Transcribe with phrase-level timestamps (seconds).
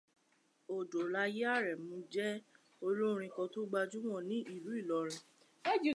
[0.75, 2.43] Odòlayé Àrẹ̀mú jẹ́
[2.85, 5.19] olórin kan tó gbajumọ̀ ní ìlú Ìlọrin